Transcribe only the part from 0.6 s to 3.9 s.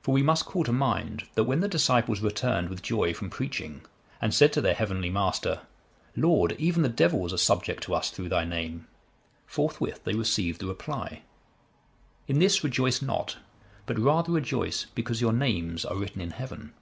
to mind, that when the disciples returned with joy from preaching,